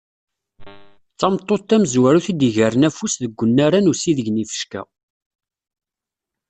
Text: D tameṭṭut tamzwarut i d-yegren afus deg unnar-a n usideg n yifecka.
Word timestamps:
D 1.11 1.15
tameṭṭut 1.19 1.63
tamzwarut 1.69 2.27
i 2.31 2.33
d-yegren 2.39 2.87
afus 2.87 3.13
deg 3.21 3.39
unnar-a 3.43 3.79
n 3.79 3.91
usideg 3.91 4.27
n 4.31 4.41
yifecka. 4.41 4.81